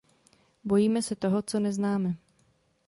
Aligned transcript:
Bojíme 0.63 1.01
se 1.01 1.15
toho, 1.15 1.41
co 1.41 1.59
neznáme. 1.59 2.15